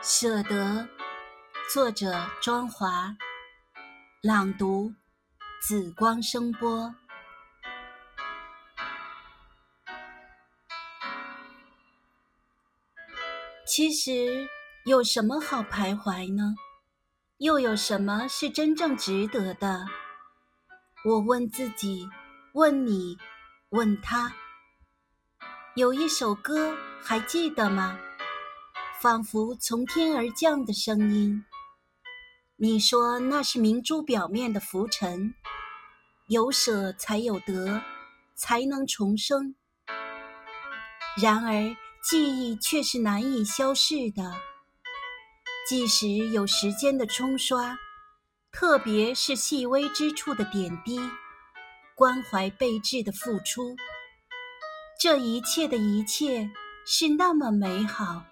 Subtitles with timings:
[0.00, 0.88] 舍得，
[1.72, 3.16] 作者庄华，
[4.22, 4.94] 朗读
[5.60, 6.94] 紫光声波。
[13.66, 14.48] 其实
[14.84, 16.54] 有什么好徘徊呢？
[17.38, 19.84] 又有什么是真正值得的？
[21.04, 22.08] 我问自己，
[22.52, 23.18] 问你，
[23.70, 24.32] 问他。
[25.74, 27.98] 有一首歌，还记得吗？
[29.00, 31.44] 仿佛从天而降的声音。
[32.56, 35.34] 你说那是明珠表面的浮尘，
[36.26, 37.80] 有舍才有得，
[38.34, 39.54] 才能重生。
[41.22, 44.34] 然而记忆却是难以消逝的，
[45.68, 47.78] 即使有时间的冲刷，
[48.50, 50.98] 特别是细微之处的点滴，
[51.94, 53.76] 关怀备至的付出，
[55.00, 56.50] 这一切的一切
[56.84, 58.24] 是那么美好。